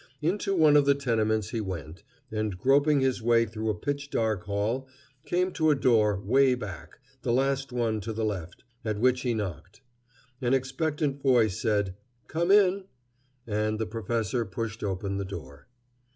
Into 0.19 0.55
one 0.55 0.75
of 0.75 0.87
the 0.87 0.95
tenements 0.95 1.51
he 1.51 1.61
went, 1.61 2.01
and, 2.31 2.57
groping 2.57 3.01
his 3.01 3.21
way 3.21 3.45
through 3.45 3.69
a 3.69 3.75
pitch 3.77 4.09
dark 4.09 4.45
hall, 4.45 4.87
came 5.25 5.51
to 5.51 5.69
a 5.69 5.75
door 5.75 6.17
'way 6.19 6.55
back, 6.55 6.97
the 7.21 7.31
last 7.31 7.71
one 7.71 8.01
to 8.01 8.11
the 8.11 8.25
left, 8.25 8.63
at 8.83 8.97
which 8.99 9.21
he 9.21 9.35
knocked. 9.35 9.81
An 10.41 10.55
expectant 10.55 11.21
voice 11.21 11.59
said, 11.61 11.93
"Come 12.25 12.49
in," 12.49 12.85
and 13.45 13.77
the 13.77 13.85
professor 13.85 14.43
pushed 14.43 14.83
open 14.83 15.17
the 15.17 15.23
door. 15.23 15.67